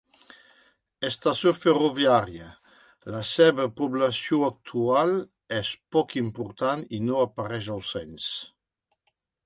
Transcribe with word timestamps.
Estació 1.09 1.51
ferroviària, 1.57 2.47
la 3.17 3.21
seva 3.33 3.67
població 3.81 4.41
actual 4.49 5.15
és 5.61 5.73
poc 5.97 6.19
important 6.25 6.85
i 7.01 7.05
no 7.11 7.25
apareix 7.29 7.73
al 7.77 7.89
cens. 7.95 8.31